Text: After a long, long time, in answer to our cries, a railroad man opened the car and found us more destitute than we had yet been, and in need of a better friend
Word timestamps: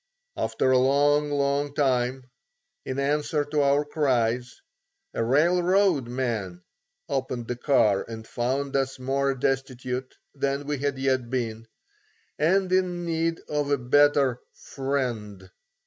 After 0.35 0.71
a 0.71 0.79
long, 0.79 1.29
long 1.29 1.75
time, 1.75 2.25
in 2.87 2.97
answer 2.97 3.45
to 3.45 3.61
our 3.61 3.85
cries, 3.85 4.59
a 5.13 5.23
railroad 5.23 6.07
man 6.07 6.63
opened 7.07 7.47
the 7.47 7.55
car 7.55 8.03
and 8.09 8.25
found 8.25 8.75
us 8.75 8.97
more 8.97 9.35
destitute 9.35 10.15
than 10.33 10.65
we 10.65 10.79
had 10.79 10.97
yet 10.97 11.29
been, 11.29 11.67
and 12.39 12.71
in 12.71 13.05
need 13.05 13.41
of 13.47 13.69
a 13.69 13.77
better 13.77 14.41
friend 14.55 15.51